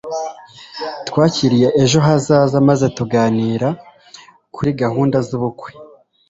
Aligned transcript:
twakiriye 1.07 1.67
ejo 1.83 1.97
hazaza 2.07 2.55
maze 2.69 2.85
tuganira 2.97 3.69
kuri 4.55 4.69
gahunda 4.81 5.17
z'ubukwe 5.27 5.69